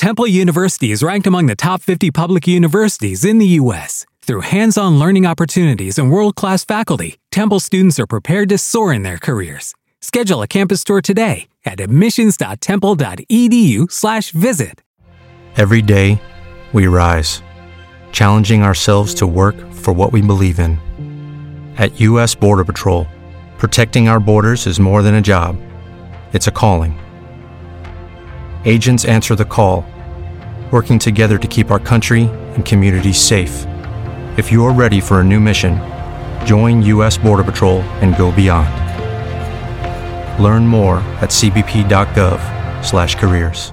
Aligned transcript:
Temple 0.00 0.26
University 0.26 0.90
is 0.92 1.02
ranked 1.02 1.26
among 1.26 1.44
the 1.44 1.54
top 1.54 1.82
50 1.82 2.10
public 2.10 2.46
universities 2.46 3.22
in 3.22 3.36
the 3.36 3.48
U.S. 3.60 4.06
Through 4.22 4.40
hands 4.40 4.78
on 4.78 4.98
learning 4.98 5.26
opportunities 5.26 5.98
and 5.98 6.10
world 6.10 6.36
class 6.36 6.64
faculty, 6.64 7.18
Temple 7.30 7.60
students 7.60 8.00
are 8.00 8.06
prepared 8.06 8.48
to 8.48 8.56
soar 8.56 8.94
in 8.94 9.02
their 9.02 9.18
careers. 9.18 9.74
Schedule 10.00 10.40
a 10.40 10.46
campus 10.46 10.84
tour 10.84 11.02
today 11.02 11.50
at 11.66 11.80
admissions.temple.edu/slash 11.80 14.30
visit. 14.30 14.80
Every 15.56 15.82
day, 15.82 16.18
we 16.72 16.86
rise, 16.86 17.42
challenging 18.10 18.62
ourselves 18.62 19.12
to 19.16 19.26
work 19.26 19.70
for 19.70 19.92
what 19.92 20.14
we 20.14 20.22
believe 20.22 20.58
in. 20.58 20.78
At 21.76 22.00
U.S. 22.00 22.34
Border 22.34 22.64
Patrol, 22.64 23.06
protecting 23.58 24.08
our 24.08 24.18
borders 24.18 24.66
is 24.66 24.80
more 24.80 25.02
than 25.02 25.16
a 25.16 25.20
job, 25.20 25.58
it's 26.32 26.46
a 26.46 26.50
calling. 26.50 26.98
Agents 28.66 29.06
answer 29.06 29.34
the 29.34 29.46
call, 29.46 29.86
working 30.70 30.98
together 30.98 31.38
to 31.38 31.48
keep 31.48 31.70
our 31.70 31.78
country 31.78 32.24
and 32.24 32.62
communities 32.62 33.18
safe. 33.18 33.64
If 34.36 34.52
you 34.52 34.62
are 34.66 34.72
ready 34.74 35.00
for 35.00 35.20
a 35.20 35.24
new 35.24 35.40
mission, 35.40 35.78
join 36.44 36.82
U.S. 36.82 37.16
Border 37.16 37.42
Patrol 37.42 37.80
and 38.02 38.14
go 38.18 38.30
beyond. 38.30 38.68
Learn 40.38 40.66
more 40.66 40.98
at 41.22 41.30
cbp.gov/careers. 41.30 43.72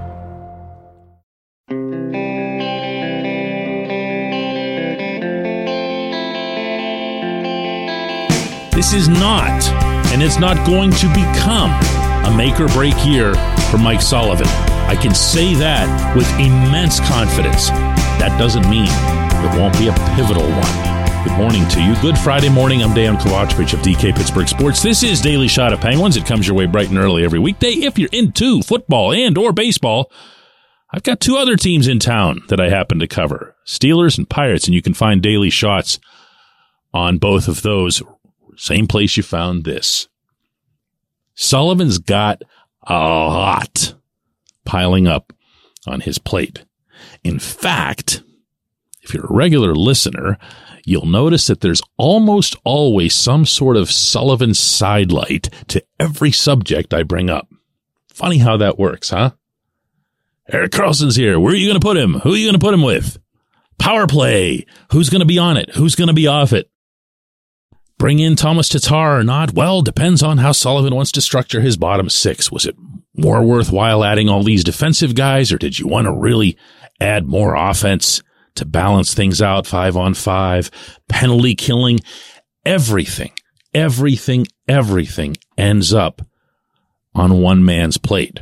This 8.73 8.93
is 8.93 9.09
not, 9.09 9.67
and 10.13 10.23
it's 10.23 10.39
not 10.39 10.65
going 10.65 10.91
to 10.91 11.09
become, 11.09 11.71
a 12.23 12.31
make 12.37 12.57
or 12.61 12.69
break 12.69 12.95
year 13.05 13.35
for 13.69 13.77
Mike 13.77 14.01
Sullivan. 14.01 14.47
I 14.87 14.95
can 14.95 15.13
say 15.13 15.53
that 15.55 16.15
with 16.15 16.31
immense 16.39 17.01
confidence. 17.01 17.69
That 18.19 18.33
doesn't 18.39 18.69
mean 18.69 18.87
it 18.87 19.59
won't 19.59 19.77
be 19.77 19.89
a 19.89 19.93
pivotal 20.15 20.47
one. 20.47 21.23
Good 21.27 21.37
morning 21.37 21.67
to 21.71 21.83
you. 21.83 21.93
Good 22.01 22.17
Friday 22.17 22.47
morning. 22.47 22.81
I'm 22.81 22.91
Dejan 22.91 23.17
Kovacevic 23.17 23.73
of 23.73 23.81
DK 23.81 24.15
Pittsburgh 24.15 24.47
Sports. 24.47 24.81
This 24.81 25.03
is 25.03 25.19
Daily 25.19 25.49
Shot 25.49 25.73
of 25.73 25.81
Penguins. 25.81 26.15
It 26.15 26.25
comes 26.25 26.47
your 26.47 26.55
way 26.55 26.67
bright 26.67 26.87
and 26.87 26.97
early 26.97 27.25
every 27.25 27.37
weekday. 27.37 27.71
If 27.71 27.99
you're 27.99 28.07
into 28.13 28.61
football 28.61 29.11
and 29.11 29.37
or 29.37 29.51
baseball, 29.51 30.09
I've 30.93 31.03
got 31.03 31.19
two 31.19 31.35
other 31.35 31.57
teams 31.57 31.89
in 31.89 31.99
town 31.99 32.43
that 32.47 32.61
I 32.61 32.69
happen 32.69 32.99
to 32.99 33.07
cover. 33.09 33.57
Steelers 33.65 34.17
and 34.17 34.29
Pirates, 34.29 34.67
and 34.67 34.73
you 34.73 34.81
can 34.81 34.93
find 34.93 35.21
daily 35.21 35.49
shots 35.49 35.99
on 36.93 37.17
both 37.17 37.49
of 37.49 37.61
those. 37.61 38.01
Same 38.55 38.87
place 38.87 39.17
you 39.17 39.23
found 39.23 39.65
this. 39.65 40.07
Sullivan's 41.35 41.97
got 41.97 42.41
a 42.83 42.93
lot 42.93 43.95
piling 44.67 45.07
up 45.07 45.33
on 45.87 46.01
his 46.01 46.19
plate. 46.19 46.65
In 47.23 47.39
fact, 47.39 48.21
if 49.01 49.13
you're 49.13 49.25
a 49.25 49.33
regular 49.33 49.73
listener, 49.73 50.37
you'll 50.83 51.05
notice 51.05 51.47
that 51.47 51.61
there's 51.61 51.81
almost 51.97 52.55
always 52.63 53.15
some 53.15 53.45
sort 53.45 53.77
of 53.77 53.89
Sullivan 53.89 54.53
sidelight 54.53 55.49
to 55.69 55.83
every 55.99 56.31
subject 56.31 56.93
I 56.93 57.03
bring 57.03 57.29
up. 57.29 57.47
Funny 58.13 58.39
how 58.39 58.57
that 58.57 58.77
works, 58.77 59.09
huh? 59.09 59.31
Erik 60.51 60.71
Karlsson's 60.71 61.15
here. 61.15 61.39
Where 61.39 61.53
are 61.53 61.57
you 61.57 61.67
going 61.67 61.79
to 61.79 61.85
put 61.85 61.97
him? 61.97 62.15
Who 62.15 62.33
are 62.33 62.37
you 62.37 62.45
going 62.45 62.59
to 62.59 62.65
put 62.65 62.73
him 62.73 62.83
with? 62.83 63.17
Power 63.79 64.07
play. 64.07 64.65
Who's 64.91 65.09
going 65.09 65.21
to 65.21 65.25
be 65.25 65.37
on 65.37 65.57
it? 65.57 65.71
Who's 65.75 65.95
going 65.95 66.07
to 66.07 66.13
be 66.13 66.27
off 66.27 66.51
it? 66.51 66.69
Bring 67.97 68.19
in 68.19 68.35
Tomas 68.35 68.69
Tatar 68.69 69.19
or 69.19 69.23
not? 69.23 69.53
Well, 69.53 69.81
depends 69.81 70.21
on 70.21 70.37
how 70.37 70.51
Sullivan 70.51 70.95
wants 70.95 71.11
to 71.13 71.21
structure 71.21 71.61
his 71.61 71.77
bottom 71.77 72.09
six. 72.09 72.51
Was 72.51 72.65
it 72.65 72.75
more 73.17 73.43
worthwhile 73.43 74.03
adding 74.03 74.29
all 74.29 74.43
these 74.43 74.63
defensive 74.63 75.15
guys, 75.15 75.51
or 75.51 75.57
did 75.57 75.79
you 75.79 75.87
want 75.87 76.05
to 76.05 76.13
really 76.13 76.57
add 76.99 77.25
more 77.25 77.55
offense 77.55 78.21
to 78.55 78.65
balance 78.65 79.13
things 79.13 79.41
out 79.41 79.67
five 79.67 79.97
on 79.97 80.13
five, 80.13 80.69
penalty 81.09 81.55
killing? 81.55 81.99
Everything, 82.65 83.31
everything, 83.73 84.47
everything 84.67 85.35
ends 85.57 85.93
up 85.93 86.21
on 87.15 87.41
one 87.41 87.65
man's 87.65 87.97
plate. 87.97 88.41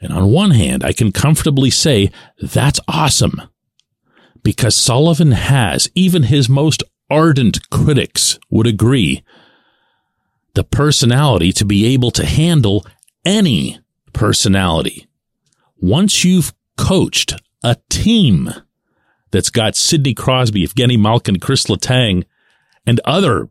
And 0.00 0.12
on 0.12 0.32
one 0.32 0.50
hand, 0.50 0.84
I 0.84 0.92
can 0.92 1.12
comfortably 1.12 1.70
say 1.70 2.10
that's 2.40 2.80
awesome 2.88 3.40
because 4.42 4.74
Sullivan 4.74 5.32
has, 5.32 5.88
even 5.94 6.24
his 6.24 6.48
most 6.48 6.82
ardent 7.08 7.70
critics 7.70 8.38
would 8.50 8.66
agree, 8.66 9.22
the 10.54 10.64
personality 10.64 11.52
to 11.52 11.64
be 11.64 11.86
able 11.86 12.10
to 12.10 12.26
handle 12.26 12.84
any 13.24 13.80
personality. 14.12 15.06
Once 15.76 16.24
you've 16.24 16.52
coached 16.76 17.34
a 17.62 17.76
team 17.88 18.50
that's 19.30 19.50
got 19.50 19.76
Sidney 19.76 20.14
Crosby, 20.14 20.66
Evgeny 20.66 20.98
Malkin, 20.98 21.40
Chris 21.40 21.64
Letang, 21.64 22.24
and 22.86 23.00
other 23.04 23.48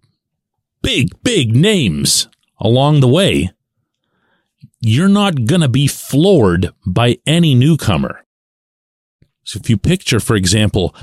big, 0.82 1.10
big 1.24 1.56
names 1.56 2.28
along 2.60 3.00
the 3.00 3.08
way, 3.08 3.52
you're 4.80 5.10
not 5.10 5.46
going 5.46 5.62
to 5.62 5.70
be 5.70 5.88
floored 5.88 6.74
by 6.86 7.18
any 7.26 7.56
newcomer. 7.56 8.26
So 9.44 9.60
if 9.60 9.70
you 9.70 9.78
picture, 9.78 10.20
for 10.20 10.36
example, 10.36 10.96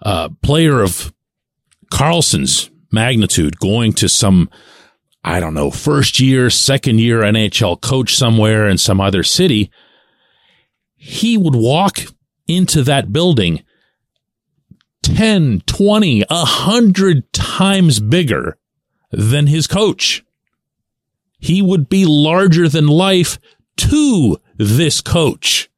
a 0.00 0.30
player 0.42 0.80
of 0.82 1.12
Karlsson's 1.92 2.70
magnitude 2.90 3.58
going 3.58 3.92
to 3.94 4.08
some, 4.08 4.50
I 5.26 5.40
don't 5.40 5.54
know, 5.54 5.72
first 5.72 6.20
year, 6.20 6.50
second 6.50 7.00
year 7.00 7.22
NHL 7.22 7.80
coach 7.80 8.14
somewhere 8.14 8.68
in 8.68 8.78
some 8.78 9.00
other 9.00 9.24
city, 9.24 9.72
he 10.94 11.36
would 11.36 11.56
walk 11.56 11.98
into 12.46 12.84
that 12.84 13.12
building 13.12 13.64
10, 15.02 15.62
20, 15.66 16.22
100 16.30 17.32
times 17.32 17.98
bigger 17.98 18.56
than 19.10 19.48
his 19.48 19.66
coach. 19.66 20.24
He 21.40 21.60
would 21.60 21.88
be 21.88 22.06
larger 22.06 22.68
than 22.68 22.86
life 22.86 23.40
to 23.78 24.40
this 24.56 25.00
coach. 25.00 25.68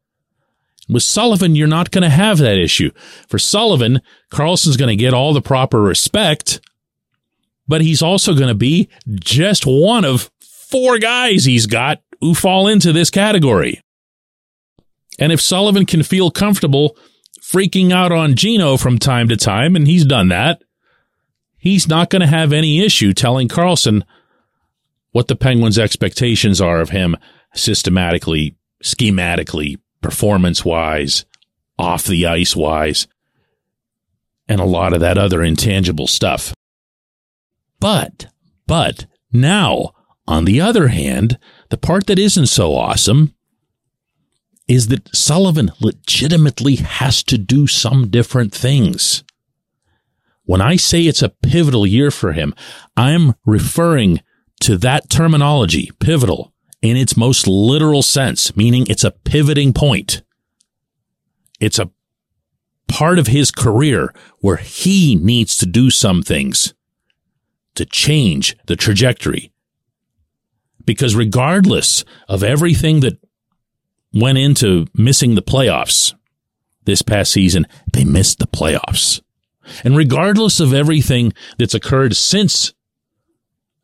With 0.91 1.03
Sullivan, 1.03 1.56
you're 1.56 1.66
not 1.66 1.91
going 1.91 2.03
to 2.03 2.10
have 2.10 2.36
that 2.38 2.59
issue. 2.59 2.91
For 3.28 3.38
Sullivan, 3.38 4.03
Karlsson's 4.30 4.76
going 4.76 4.88
to 4.88 5.03
get 5.03 5.15
all 5.15 5.32
the 5.32 5.41
proper 5.41 5.80
respect, 5.80 6.60
but 7.68 7.82
he's 7.82 8.02
also 8.02 8.34
going 8.34 8.48
to 8.48 8.54
be 8.54 8.88
just 9.20 9.64
one 9.66 10.04
of 10.04 10.30
four 10.40 10.98
guys 10.98 11.44
he's 11.44 11.66
got 11.66 12.02
who 12.20 12.34
fall 12.34 12.66
into 12.66 12.92
this 12.92 13.10
category. 13.10 13.80
And 15.18 15.32
if 15.32 15.40
Sullivan 15.40 15.86
can 15.86 16.02
feel 16.02 16.30
comfortable 16.30 16.96
freaking 17.40 17.92
out 17.92 18.12
on 18.12 18.34
Gino 18.34 18.76
from 18.76 18.98
time 18.98 19.28
to 19.28 19.36
time, 19.36 19.76
and 19.76 19.86
he's 19.86 20.04
done 20.04 20.28
that, 20.28 20.62
he's 21.56 21.88
not 21.88 22.10
going 22.10 22.20
to 22.20 22.26
have 22.26 22.52
any 22.52 22.84
issue 22.84 23.12
telling 23.12 23.48
Karlsson 23.48 24.02
what 25.12 25.28
the 25.28 25.36
Penguins' 25.36 25.78
expectations 25.78 26.60
are 26.60 26.80
of 26.80 26.90
him 26.90 27.16
systematically, 27.54 28.56
schematically, 28.82 29.76
performance 30.00 30.64
wise, 30.64 31.24
off 31.78 32.04
the 32.04 32.26
ice 32.26 32.54
wise, 32.54 33.06
and 34.46 34.60
a 34.60 34.64
lot 34.64 34.92
of 34.92 35.00
that 35.00 35.18
other 35.18 35.42
intangible 35.42 36.06
stuff. 36.06 36.54
But, 37.81 38.27
but 38.66 39.06
now, 39.33 39.93
on 40.27 40.44
the 40.44 40.61
other 40.61 40.89
hand, 40.89 41.39
the 41.71 41.77
part 41.77 42.06
that 42.06 42.19
isn't 42.19 42.47
so 42.47 42.75
awesome 42.75 43.34
is 44.66 44.89
that 44.89 45.15
Sullivan 45.16 45.71
legitimately 45.81 46.77
has 46.77 47.22
to 47.25 47.39
do 47.39 47.66
some 47.66 48.09
different 48.09 48.55
things. 48.55 49.25
When 50.44 50.61
I 50.61 50.77
say 50.77 51.03
it's 51.03 51.22
a 51.22 51.31
pivotal 51.31 51.87
year 51.87 52.11
for 52.11 52.33
him, 52.33 52.55
I'm 52.97 53.34
referring 53.47 54.21
to 54.60 54.77
that 54.78 55.09
terminology, 55.09 55.91
pivotal, 56.00 56.53
in 56.83 56.97
its 56.97 57.16
most 57.16 57.47
literal 57.47 58.03
sense, 58.03 58.56
meaning 58.56 58.87
it's 58.89 59.05
a 59.05 59.10
pivoting 59.10 59.72
point. 59.72 60.22
It's 61.60 61.78
a 61.78 61.91
part 62.89 63.19
of 63.19 63.27
his 63.27 63.51
career 63.51 64.13
where 64.41 64.57
he 64.57 65.16
needs 65.16 65.57
to 65.59 65.66
do 65.66 65.91
some 65.91 66.22
things 66.22 66.74
to 67.78 67.86
change 67.86 68.57
the 68.66 68.77
trajectory. 68.77 69.53
Because 70.84 71.16
regardless 71.16 72.04
of 72.28 72.42
everything 72.42 73.01
that 73.01 73.19
went 74.13 74.39
into 74.39 74.86
missing 74.95 75.34
the 75.34 75.42
playoffs 75.42 76.15
this 76.84 77.03
past 77.03 77.33
season, 77.33 77.66
they 77.92 78.04
missed 78.04 78.39
the 78.39 78.47
playoffs. 78.47 79.21
And 79.84 79.97
regardless 79.97 80.60
of 80.60 80.72
everything 80.72 81.33
that's 81.59 81.75
occurred 81.75 82.16
since 82.16 82.72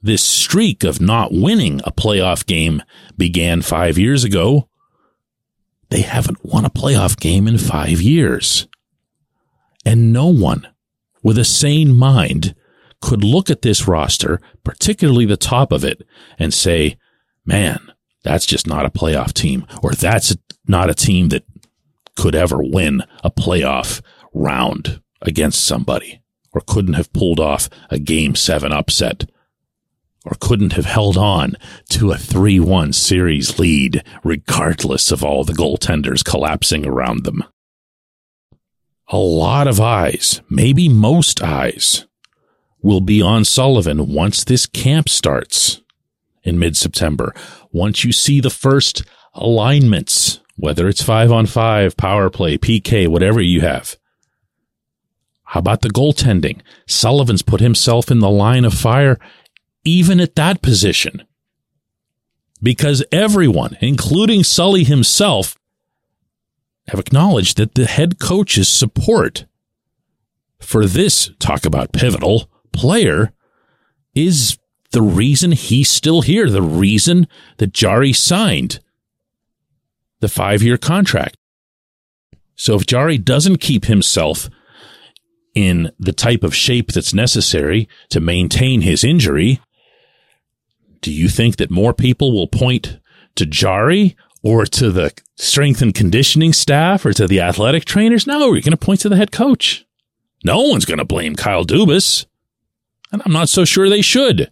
this 0.04 0.22
streak 0.22 0.84
of 0.84 1.00
not 1.00 1.32
winning 1.32 1.80
a 1.84 1.90
playoff 1.90 2.44
game 2.44 2.82
began 3.16 3.62
five 3.62 3.96
years 3.96 4.22
ago. 4.22 4.68
They 5.88 6.02
haven't 6.02 6.44
won 6.44 6.66
a 6.66 6.70
playoff 6.70 7.18
game 7.18 7.48
in 7.48 7.56
five 7.56 8.02
years. 8.02 8.68
And 9.86 10.12
no 10.12 10.26
one 10.26 10.68
with 11.22 11.38
a 11.38 11.44
sane 11.44 11.94
mind 11.94 12.54
could 13.04 13.22
look 13.22 13.50
at 13.50 13.60
this 13.60 13.86
roster, 13.86 14.40
particularly 14.64 15.26
the 15.26 15.36
top 15.36 15.72
of 15.72 15.84
it, 15.84 16.06
and 16.38 16.54
say, 16.54 16.96
man, 17.44 17.92
that's 18.22 18.46
just 18.46 18.66
not 18.66 18.86
a 18.86 18.90
playoff 18.90 19.34
team, 19.34 19.66
or 19.82 19.92
that's 19.92 20.34
not 20.66 20.88
a 20.88 20.94
team 20.94 21.28
that 21.28 21.44
could 22.16 22.34
ever 22.34 22.62
win 22.62 23.02
a 23.22 23.30
playoff 23.30 24.00
round 24.32 25.02
against 25.20 25.66
somebody 25.66 26.22
or 26.54 26.62
couldn't 26.66 26.94
have 26.94 27.12
pulled 27.12 27.38
off 27.38 27.68
a 27.90 27.98
game 27.98 28.34
seven 28.34 28.72
upset 28.72 29.28
or 30.24 30.32
couldn't 30.40 30.72
have 30.72 30.86
held 30.86 31.18
on 31.18 31.56
to 31.90 32.10
a 32.10 32.16
3-1 32.16 32.94
series 32.94 33.58
lead 33.58 34.02
regardless 34.22 35.10
of 35.10 35.22
all 35.22 35.44
the 35.44 35.52
goaltenders 35.52 36.24
collapsing 36.24 36.86
around 36.86 37.24
them. 37.24 37.44
A 39.08 39.18
lot 39.18 39.68
of 39.68 39.78
eyes, 39.78 40.40
maybe 40.48 40.88
most 40.88 41.42
eyes, 41.42 42.06
will 42.84 43.00
be 43.00 43.22
on 43.22 43.46
Sullivan 43.46 44.12
once 44.12 44.44
this 44.44 44.66
camp 44.66 45.08
starts 45.08 45.80
in 46.42 46.58
mid-September. 46.58 47.34
Once 47.72 48.04
you 48.04 48.12
see 48.12 48.40
the 48.40 48.50
first 48.50 49.02
alignments, 49.32 50.40
whether 50.56 50.86
it's 50.86 51.02
five 51.02 51.32
on 51.32 51.46
five, 51.46 51.96
power 51.96 52.28
play, 52.28 52.58
PK, 52.58 53.08
whatever 53.08 53.40
you 53.40 53.62
have. 53.62 53.96
How 55.44 55.60
about 55.60 55.80
the 55.80 55.88
goaltending? 55.88 56.60
Sullivan's 56.86 57.40
put 57.40 57.60
himself 57.60 58.10
in 58.10 58.18
the 58.18 58.30
line 58.30 58.66
of 58.66 58.74
fire 58.74 59.18
even 59.84 60.20
at 60.20 60.36
that 60.36 60.60
position. 60.60 61.26
Because 62.62 63.02
everyone, 63.10 63.78
including 63.80 64.44
Sully 64.44 64.84
himself, 64.84 65.58
have 66.88 67.00
acknowledged 67.00 67.56
that 67.56 67.74
the 67.74 67.86
head 67.86 68.18
coach's 68.18 68.68
support 68.68 69.46
for 70.60 70.84
this 70.84 71.30
talk 71.38 71.64
about 71.64 71.92
pivotal 71.92 72.50
player 72.74 73.32
is 74.14 74.58
the 74.90 75.02
reason 75.02 75.52
he's 75.52 75.88
still 75.88 76.20
here, 76.20 76.48
the 76.48 76.62
reason 76.62 77.26
that 77.56 77.72
Jarry 77.72 78.12
signed 78.12 78.80
the 80.20 80.28
five 80.28 80.62
year 80.62 80.76
contract. 80.76 81.36
So 82.54 82.74
if 82.76 82.86
Jarry 82.86 83.18
doesn't 83.18 83.58
keep 83.58 83.86
himself 83.86 84.48
in 85.54 85.90
the 85.98 86.12
type 86.12 86.42
of 86.42 86.54
shape 86.54 86.92
that's 86.92 87.14
necessary 87.14 87.88
to 88.10 88.20
maintain 88.20 88.82
his 88.82 89.02
injury, 89.04 89.60
do 91.00 91.12
you 91.12 91.28
think 91.28 91.56
that 91.56 91.70
more 91.70 91.92
people 91.92 92.32
will 92.32 92.46
point 92.46 92.98
to 93.34 93.46
Jarry 93.46 94.16
or 94.42 94.64
to 94.66 94.90
the 94.90 95.12
strength 95.36 95.82
and 95.82 95.94
conditioning 95.94 96.52
staff 96.52 97.04
or 97.04 97.12
to 97.12 97.26
the 97.26 97.40
athletic 97.40 97.84
trainers? 97.84 98.26
No, 98.26 98.52
you're 98.52 98.62
going 98.62 98.70
to 98.70 98.76
point 98.76 99.00
to 99.00 99.08
the 99.08 99.16
head 99.16 99.32
coach. 99.32 99.84
No 100.44 100.60
one's 100.62 100.84
going 100.84 100.98
to 100.98 101.04
blame 101.04 101.34
Kyle 101.34 101.64
Dubas. 101.64 102.26
And 103.14 103.22
I'm 103.24 103.32
not 103.32 103.48
so 103.48 103.64
sure 103.64 103.88
they 103.88 104.02
should. 104.02 104.50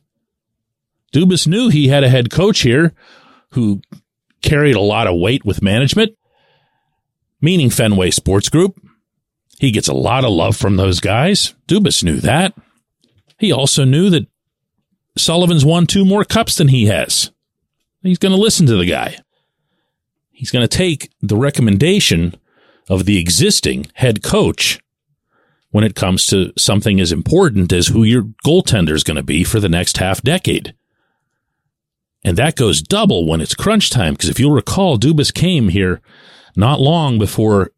Dubas 1.13 1.49
knew 1.49 1.69
he 1.69 1.89
had 1.89 2.05
a 2.05 2.09
head 2.09 2.31
coach 2.31 2.61
here 2.61 2.95
who 3.51 3.83
carried 4.41 4.77
a 4.77 4.81
lot 4.81 5.09
of 5.09 5.19
weight 5.19 5.45
with 5.45 5.63
management, 5.63 6.17
meaning 7.41 7.71
Fenway 7.71 8.13
Sports 8.13 8.49
Group. 8.49 8.81
He 9.59 9.73
gets 9.73 9.89
a 9.89 9.93
lot 9.93 10.23
of 10.23 10.31
love 10.31 10.57
from 10.57 10.77
those 10.77 11.01
guys. 11.01 11.57
Dubas 11.67 12.05
knew 12.05 12.21
that. 12.21 12.55
He 13.37 13.51
also 13.51 13.85
knew 13.85 14.11
that 14.11 14.29
Sullivan's 15.19 15.65
won 15.65 15.89
two 15.89 16.05
more 16.05 16.23
cups 16.23 16.55
than 16.57 16.69
he 16.69 16.87
has. 16.87 17.33
He's 18.01 18.19
going 18.19 18.31
to 18.33 18.41
listen 18.41 18.67
to 18.67 18.77
the 18.77 18.87
guy. 18.87 19.17
He's 20.31 20.53
going 20.53 20.63
to 20.63 20.77
take 20.77 21.11
the 21.21 21.37
recommendation 21.37 22.37
of 22.89 23.07
the 23.07 23.19
existing 23.19 23.87
head 23.95 24.23
coach 24.23 24.79
when 25.73 25.85
it 25.85 25.97
comes 25.97 26.27
to 26.27 26.53
something 26.57 27.01
as 27.01 27.11
important 27.11 27.73
as 27.73 27.89
who 27.89 28.05
your 28.05 28.23
goaltender 28.45 28.93
is 28.93 29.03
going 29.03 29.17
to 29.17 29.23
be 29.23 29.43
for 29.43 29.59
the 29.59 29.69
next 29.69 29.97
half 29.97 30.23
decade. 30.23 30.75
And 32.25 32.37
that 32.37 32.55
goes 32.55 32.83
double 32.83 33.27
when 33.27 33.41
it's 33.41 33.55
crunch 33.55 33.91
time. 33.91 34.15
Because 34.15 34.29
if 34.29 34.39
you'll 34.39 34.53
recall, 34.53 34.99
Dubas 34.99 35.35
came 35.35 35.71
here 35.71 36.01
not 36.55 36.81
long 36.81 37.19
before 37.19 37.73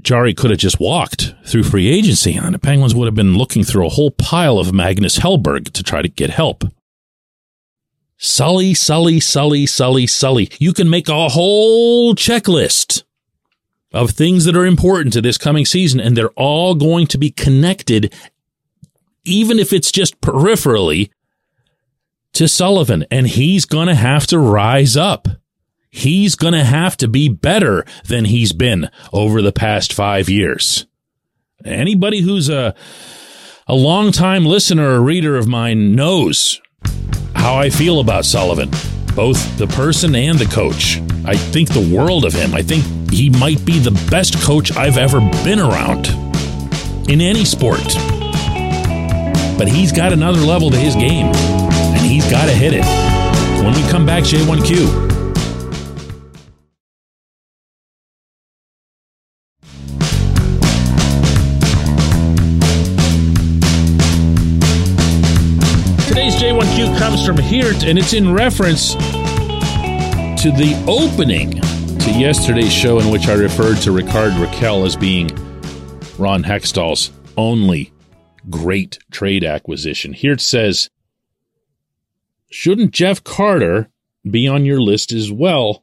Jarry 0.00 0.32
could 0.32 0.50
have 0.50 0.58
just 0.58 0.80
walked 0.80 1.34
through 1.44 1.64
free 1.64 1.88
agency, 1.88 2.34
and 2.34 2.54
the 2.54 2.58
Penguins 2.58 2.94
would 2.94 3.06
have 3.06 3.14
been 3.14 3.36
looking 3.36 3.64
through 3.64 3.86
a 3.86 3.90
whole 3.90 4.10
pile 4.10 4.58
of 4.58 4.72
Magnus 4.72 5.18
Hellberg 5.18 5.72
to 5.72 5.82
try 5.82 6.00
to 6.00 6.08
get 6.08 6.30
help. 6.30 6.64
Sully, 8.16 8.72
Sully, 8.72 9.20
Sully, 9.20 9.66
Sully, 9.66 10.06
Sully. 10.06 10.50
You 10.58 10.72
can 10.72 10.88
make 10.88 11.08
a 11.08 11.28
whole 11.28 12.14
checklist 12.14 13.02
of 13.92 14.10
things 14.10 14.44
that 14.44 14.56
are 14.56 14.66
important 14.66 15.12
to 15.14 15.20
this 15.20 15.38
coming 15.38 15.66
season, 15.66 16.00
and 16.00 16.16
they're 16.16 16.30
all 16.30 16.74
going 16.74 17.06
to 17.08 17.18
be 17.18 17.30
connected, 17.30 18.14
even 19.24 19.58
if 19.58 19.72
it's 19.72 19.90
just 19.90 20.20
peripherally, 20.20 21.10
to 22.32 22.46
Sullivan, 22.46 23.04
and 23.10 23.26
he's 23.26 23.64
going 23.64 23.88
to 23.88 23.94
have 23.94 24.26
to 24.28 24.38
rise 24.38 24.96
up 24.96 25.26
he's 25.90 26.36
going 26.36 26.54
to 26.54 26.64
have 26.64 26.96
to 26.98 27.08
be 27.08 27.28
better 27.28 27.84
than 28.06 28.24
he's 28.24 28.52
been 28.52 28.88
over 29.12 29.42
the 29.42 29.52
past 29.52 29.92
five 29.92 30.28
years. 30.28 30.86
Anybody 31.64 32.20
who's 32.20 32.48
a, 32.48 32.74
a 33.66 33.74
long-time 33.74 34.46
listener 34.46 34.90
or 34.90 35.02
reader 35.02 35.36
of 35.36 35.48
mine 35.48 35.94
knows 35.94 36.60
how 37.34 37.56
I 37.56 37.68
feel 37.68 38.00
about 38.00 38.24
Sullivan, 38.24 38.70
both 39.14 39.58
the 39.58 39.66
person 39.66 40.14
and 40.14 40.38
the 40.38 40.46
coach. 40.46 40.98
I 41.26 41.36
think 41.36 41.68
the 41.68 41.94
world 41.94 42.24
of 42.24 42.32
him. 42.32 42.54
I 42.54 42.62
think 42.62 42.84
he 43.10 43.30
might 43.30 43.64
be 43.64 43.78
the 43.78 43.90
best 44.10 44.40
coach 44.42 44.76
I've 44.76 44.96
ever 44.96 45.20
been 45.44 45.58
around 45.58 46.08
in 47.08 47.20
any 47.20 47.44
sport. 47.44 47.84
But 49.58 49.68
he's 49.68 49.92
got 49.92 50.12
another 50.12 50.40
level 50.40 50.70
to 50.70 50.76
his 50.76 50.94
game, 50.94 51.26
and 51.26 52.00
he's 52.00 52.28
got 52.30 52.46
to 52.46 52.52
hit 52.52 52.72
it. 52.72 52.84
When 53.62 53.74
we 53.74 53.88
come 53.90 54.06
back, 54.06 54.24
J1Q. 54.24 55.10
J1Q 66.40 66.98
comes 66.98 67.26
from 67.26 67.36
here, 67.36 67.74
and 67.84 67.98
it's 67.98 68.14
in 68.14 68.32
reference 68.32 68.94
to 68.94 70.50
the 70.50 70.82
opening 70.88 71.60
to 72.00 72.12
yesterday's 72.12 72.72
show 72.72 72.98
in 72.98 73.10
which 73.10 73.28
I 73.28 73.34
referred 73.34 73.76
to 73.82 73.92
Rickard 73.92 74.32
Rakell 74.32 74.86
as 74.86 74.96
being 74.96 75.28
Ron 76.18 76.42
Hextall's 76.42 77.10
only 77.36 77.92
great 78.48 78.98
trade 79.10 79.44
acquisition. 79.44 80.14
Here 80.14 80.32
it 80.32 80.40
says, 80.40 80.88
shouldn't 82.50 82.92
Jeff 82.92 83.22
Carter 83.22 83.90
be 84.28 84.48
on 84.48 84.64
your 84.64 84.80
list 84.80 85.12
as 85.12 85.30
well? 85.30 85.82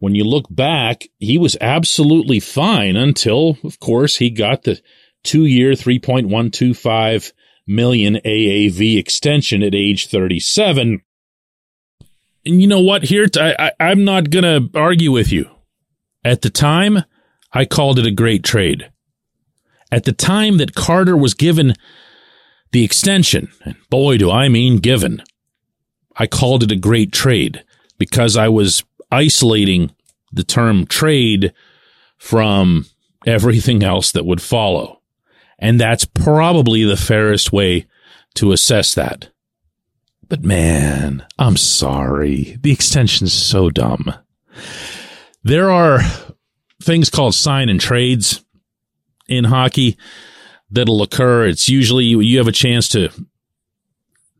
When 0.00 0.16
you 0.16 0.24
look 0.24 0.46
back, 0.50 1.04
he 1.18 1.38
was 1.38 1.56
absolutely 1.60 2.40
fine 2.40 2.96
until, 2.96 3.56
of 3.62 3.78
course, 3.78 4.16
he 4.16 4.30
got 4.30 4.64
the 4.64 4.80
two 5.22 5.46
year, 5.46 5.72
3.125 5.72 7.32
million 7.66 8.16
AAV 8.16 8.98
extension 8.98 9.62
at 9.62 9.74
age 9.74 10.08
37. 10.08 11.00
And 12.46 12.60
you 12.60 12.66
know 12.66 12.80
what? 12.80 13.04
Here, 13.04 13.26
I, 13.36 13.54
I, 13.58 13.72
I'm 13.80 14.04
not 14.04 14.30
going 14.30 14.44
to 14.44 14.78
argue 14.78 15.12
with 15.12 15.32
you. 15.32 15.48
At 16.24 16.42
the 16.42 16.50
time, 16.50 17.04
I 17.52 17.64
called 17.64 17.98
it 17.98 18.06
a 18.06 18.10
great 18.10 18.44
trade. 18.44 18.90
At 19.90 20.04
the 20.04 20.12
time 20.12 20.58
that 20.58 20.74
Carter 20.74 21.16
was 21.16 21.34
given 21.34 21.74
the 22.72 22.84
extension, 22.84 23.48
and 23.64 23.76
boy, 23.90 24.18
do 24.18 24.30
I 24.30 24.48
mean 24.48 24.78
given, 24.78 25.22
I 26.16 26.26
called 26.26 26.62
it 26.62 26.72
a 26.72 26.76
great 26.76 27.12
trade 27.12 27.64
because 27.98 28.36
I 28.36 28.48
was 28.48 28.82
isolating 29.10 29.92
the 30.32 30.44
term 30.44 30.86
trade 30.86 31.52
from 32.18 32.86
everything 33.26 33.82
else 33.82 34.12
that 34.12 34.26
would 34.26 34.42
follow. 34.42 35.00
And 35.58 35.80
that's 35.80 36.04
probably 36.04 36.84
the 36.84 36.96
fairest 36.96 37.52
way 37.52 37.86
to 38.34 38.52
assess 38.52 38.94
that. 38.94 39.30
But 40.34 40.42
man, 40.42 41.24
I'm 41.38 41.56
sorry. 41.56 42.58
The 42.60 42.72
extension's 42.72 43.32
so 43.32 43.70
dumb. 43.70 44.12
There 45.44 45.70
are 45.70 46.00
things 46.82 47.08
called 47.08 47.36
sign 47.36 47.68
and 47.68 47.80
trades 47.80 48.44
in 49.28 49.44
hockey 49.44 49.96
that'll 50.72 51.02
occur. 51.02 51.46
It's 51.46 51.68
usually 51.68 52.06
you 52.06 52.38
have 52.38 52.48
a 52.48 52.52
chance 52.52 52.88
to 52.88 53.10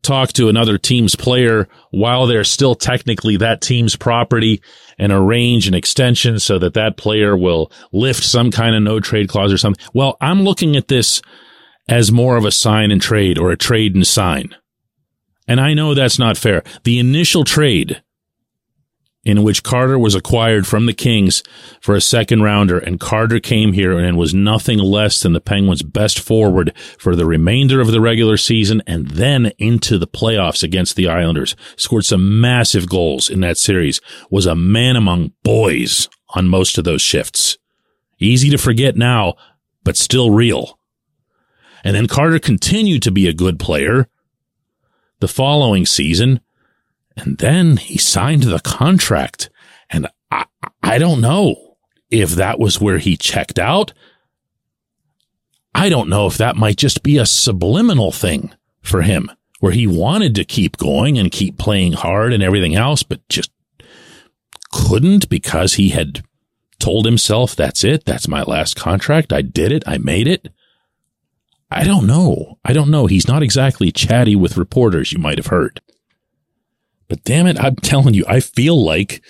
talk 0.02 0.32
to 0.32 0.48
another 0.48 0.78
team's 0.78 1.14
player 1.14 1.68
while 1.92 2.26
they're 2.26 2.42
still 2.42 2.74
technically 2.74 3.36
that 3.36 3.60
team's 3.60 3.94
property 3.94 4.60
and 4.98 5.12
arrange 5.12 5.68
an 5.68 5.74
extension 5.74 6.40
so 6.40 6.58
that 6.58 6.74
that 6.74 6.96
player 6.96 7.36
will 7.36 7.70
lift 7.92 8.24
some 8.24 8.50
kind 8.50 8.74
of 8.74 8.82
no 8.82 8.98
trade 8.98 9.28
clause 9.28 9.52
or 9.52 9.58
something. 9.58 9.86
Well, 9.94 10.16
I'm 10.20 10.42
looking 10.42 10.74
at 10.74 10.88
this 10.88 11.22
as 11.88 12.10
more 12.10 12.36
of 12.36 12.44
a 12.44 12.50
sign 12.50 12.90
and 12.90 13.00
trade 13.00 13.38
or 13.38 13.52
a 13.52 13.56
trade 13.56 13.94
and 13.94 14.04
sign. 14.04 14.56
And 15.46 15.60
I 15.60 15.74
know 15.74 15.94
that's 15.94 16.18
not 16.18 16.38
fair. 16.38 16.62
The 16.84 16.98
initial 16.98 17.44
trade 17.44 18.02
in 19.24 19.42
which 19.42 19.62
Carter 19.62 19.98
was 19.98 20.14
acquired 20.14 20.66
from 20.66 20.86
the 20.86 20.92
Kings 20.92 21.42
for 21.80 21.94
a 21.94 22.00
second 22.00 22.42
rounder, 22.42 22.78
and 22.78 23.00
Carter 23.00 23.40
came 23.40 23.72
here 23.72 23.98
and 23.98 24.18
was 24.18 24.34
nothing 24.34 24.78
less 24.78 25.20
than 25.20 25.32
the 25.32 25.40
Penguins' 25.40 25.82
best 25.82 26.20
forward 26.20 26.72
for 26.98 27.16
the 27.16 27.26
remainder 27.26 27.80
of 27.80 27.90
the 27.90 28.00
regular 28.00 28.36
season 28.36 28.82
and 28.86 29.08
then 29.08 29.52
into 29.58 29.98
the 29.98 30.06
playoffs 30.06 30.62
against 30.62 30.94
the 30.96 31.08
Islanders. 31.08 31.56
Scored 31.76 32.04
some 32.04 32.40
massive 32.40 32.88
goals 32.88 33.30
in 33.30 33.40
that 33.40 33.56
series, 33.56 34.00
was 34.30 34.46
a 34.46 34.54
man 34.54 34.96
among 34.96 35.32
boys 35.42 36.08
on 36.34 36.48
most 36.48 36.76
of 36.76 36.84
those 36.84 37.02
shifts. 37.02 37.56
Easy 38.18 38.50
to 38.50 38.58
forget 38.58 38.96
now, 38.96 39.34
but 39.84 39.96
still 39.96 40.30
real. 40.30 40.78
And 41.82 41.94
then 41.94 42.06
Carter 42.06 42.38
continued 42.38 43.02
to 43.02 43.10
be 43.10 43.26
a 43.26 43.34
good 43.34 43.58
player 43.58 44.08
the 45.24 45.28
following 45.28 45.86
season. 45.86 46.38
And 47.16 47.38
then 47.38 47.78
he 47.78 47.96
signed 47.96 48.42
the 48.42 48.58
contract. 48.58 49.48
And 49.88 50.06
I, 50.30 50.44
I 50.82 50.98
don't 50.98 51.22
know 51.22 51.78
if 52.10 52.32
that 52.32 52.58
was 52.58 52.78
where 52.78 52.98
he 52.98 53.16
checked 53.16 53.58
out. 53.58 53.94
I 55.74 55.88
don't 55.88 56.10
know 56.10 56.26
if 56.26 56.36
that 56.36 56.56
might 56.56 56.76
just 56.76 57.02
be 57.02 57.16
a 57.16 57.24
subliminal 57.24 58.12
thing 58.12 58.52
for 58.82 59.00
him 59.00 59.30
where 59.60 59.72
he 59.72 59.86
wanted 59.86 60.34
to 60.34 60.44
keep 60.44 60.76
going 60.76 61.16
and 61.16 61.32
keep 61.32 61.56
playing 61.56 61.94
hard 61.94 62.34
and 62.34 62.42
everything 62.42 62.74
else, 62.74 63.02
but 63.02 63.26
just 63.30 63.50
couldn't 64.72 65.30
because 65.30 65.74
he 65.74 65.88
had 65.88 66.22
told 66.78 67.06
himself, 67.06 67.56
that's 67.56 67.82
it. 67.82 68.04
That's 68.04 68.28
my 68.28 68.42
last 68.42 68.76
contract. 68.76 69.32
I 69.32 69.40
did 69.40 69.72
it. 69.72 69.84
I 69.86 69.96
made 69.96 70.28
it. 70.28 70.48
I 71.70 71.84
don't 71.84 72.06
know. 72.06 72.58
I 72.64 72.72
don't 72.72 72.90
know. 72.90 73.06
He's 73.06 73.28
not 73.28 73.42
exactly 73.42 73.90
chatty 73.90 74.36
with 74.36 74.56
reporters, 74.56 75.12
you 75.12 75.18
might 75.18 75.38
have 75.38 75.48
heard. 75.48 75.80
But 77.08 77.24
damn 77.24 77.46
it, 77.46 77.58
I'm 77.58 77.76
telling 77.82 78.14
you, 78.14 78.24
I 78.28 78.40
feel 78.40 78.82
like 78.82 79.22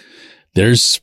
there's 0.54 1.00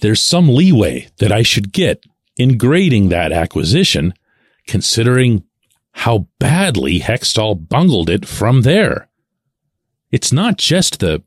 there's 0.00 0.20
some 0.20 0.48
leeway 0.48 1.08
that 1.18 1.32
I 1.32 1.42
should 1.42 1.72
get 1.72 2.04
in 2.36 2.56
grading 2.56 3.08
that 3.08 3.32
acquisition, 3.32 4.14
considering 4.66 5.44
how 5.92 6.28
badly 6.38 7.00
Hextall 7.00 7.68
bungled 7.68 8.08
it 8.08 8.26
from 8.26 8.62
there. 8.62 9.08
It's 10.12 10.32
not 10.32 10.56
just 10.56 11.00
the 11.00 11.22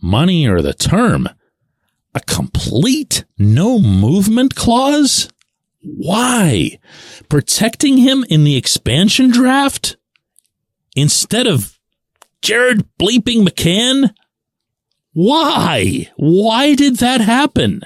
money 0.00 0.46
or 0.48 0.62
the 0.62 0.72
term. 0.72 1.28
A 2.14 2.20
complete 2.20 3.24
no 3.38 3.78
movement 3.78 4.54
clause? 4.54 5.28
Why? 5.82 6.78
Protecting 7.28 7.98
him 7.98 8.24
in 8.28 8.44
the 8.44 8.56
expansion 8.56 9.30
draft? 9.30 9.96
Instead 10.94 11.46
of 11.46 11.78
Jared 12.40 12.86
bleeping 12.98 13.46
McCann? 13.46 14.14
Why? 15.12 16.10
Why 16.16 16.74
did 16.74 16.96
that 16.98 17.20
happen? 17.20 17.82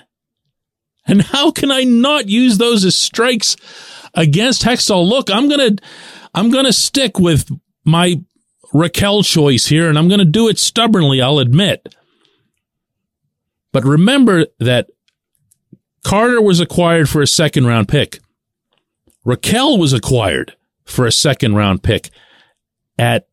And 1.07 1.23
how 1.23 1.51
can 1.51 1.71
I 1.71 1.85
not 1.85 2.29
use 2.29 2.59
those 2.59 2.85
as 2.85 2.97
strikes 2.97 3.57
against 4.15 4.63
Hextall? 4.63 5.09
Look, 5.09 5.31
I'm 5.31 5.49
going 5.49 5.77
to, 5.77 5.83
I'm 6.35 6.51
going 6.51 6.65
to 6.65 6.73
stick 6.73 7.19
with 7.19 7.49
my 7.85 8.21
Rakell 8.73 9.25
choice 9.25 9.67
here 9.67 9.89
and 9.89 9.99
I'm 9.99 10.09
going 10.09 10.19
to 10.19 10.25
do 10.25 10.49
it 10.49 10.59
stubbornly, 10.59 11.23
I'll 11.23 11.39
admit. 11.39 11.95
But 13.73 13.85
remember 13.85 14.47
that 14.59 14.89
Carter 16.07 16.41
was 16.41 16.61
acquired 16.61 17.09
for 17.09 17.21
a 17.21 17.27
second 17.27 17.67
round 17.67 17.89
pick. 17.89 18.21
Rakell 19.27 19.77
was 19.77 19.93
acquired 19.93 20.55
for 20.85 21.05
a 21.05 21.11
second 21.11 21.57
round 21.57 21.83
pick 21.83 22.11
at 22.97 23.27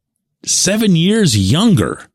seven 0.44 0.96
years 0.96 1.38
younger 1.38 2.08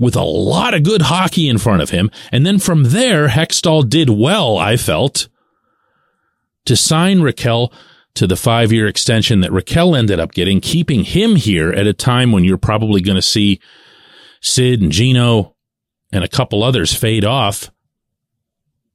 with 0.00 0.16
a 0.16 0.24
lot 0.24 0.74
of 0.74 0.82
good 0.82 1.02
hockey 1.02 1.48
in 1.48 1.58
front 1.58 1.80
of 1.80 1.90
him. 1.90 2.10
And 2.32 2.44
then 2.44 2.58
from 2.58 2.86
there, 2.86 3.28
Hextall 3.28 3.88
did 3.88 4.10
well, 4.10 4.58
I 4.58 4.76
felt, 4.76 5.28
to 6.64 6.74
sign 6.74 7.20
Rakell 7.20 7.72
to 8.14 8.26
the 8.26 8.36
five 8.36 8.72
year 8.72 8.88
extension 8.88 9.42
that 9.42 9.52
Rakell 9.52 9.96
ended 9.96 10.18
up 10.18 10.32
getting, 10.32 10.60
keeping 10.60 11.04
him 11.04 11.36
here 11.36 11.70
at 11.70 11.86
a 11.86 11.92
time 11.94 12.32
when 12.32 12.42
you're 12.42 12.58
probably 12.58 13.00
going 13.00 13.14
to 13.14 13.22
see 13.22 13.60
Sid 14.40 14.82
and 14.82 14.90
Gino 14.90 15.54
and 16.10 16.24
a 16.24 16.28
couple 16.28 16.64
others 16.64 16.92
fade 16.92 17.24
off. 17.24 17.70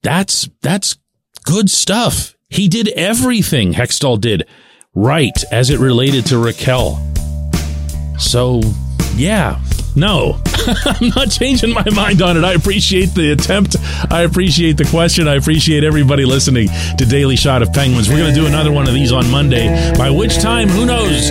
That's, 0.01 0.49
that's 0.61 0.97
good 1.45 1.69
stuff. 1.69 2.35
He 2.49 2.67
did 2.67 2.89
everything 2.89 3.73
Hextall 3.73 4.19
did 4.19 4.47
right 4.93 5.43
as 5.51 5.69
it 5.69 5.79
related 5.79 6.25
to 6.27 6.35
Rakell. 6.35 6.99
So, 8.19 8.61
yeah, 9.15 9.59
no, 9.95 10.41
I'm 10.85 11.09
not 11.09 11.31
changing 11.31 11.73
my 11.73 11.87
mind 11.91 12.21
on 12.21 12.37
it. 12.37 12.43
I 12.43 12.53
appreciate 12.53 13.13
the 13.13 13.31
attempt. 13.31 13.75
I 14.09 14.21
appreciate 14.21 14.77
the 14.77 14.85
question. 14.85 15.27
I 15.27 15.35
appreciate 15.35 15.83
everybody 15.83 16.25
listening 16.25 16.69
to 16.97 17.05
Daily 17.05 17.35
Shot 17.35 17.61
of 17.61 17.71
Penguins. 17.73 18.09
We're 18.09 18.17
going 18.17 18.33
to 18.33 18.39
do 18.39 18.47
another 18.47 18.71
one 18.71 18.87
of 18.87 18.93
these 18.93 19.11
on 19.11 19.29
Monday, 19.29 19.93
by 19.97 20.09
which 20.09 20.37
time, 20.37 20.69
who 20.69 20.85
knows, 20.85 21.29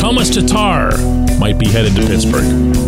Tomas 0.00 0.30
Tatar 0.30 0.96
might 1.38 1.58
be 1.58 1.66
headed 1.66 1.94
to 1.96 2.06
Pittsburgh. 2.06 2.87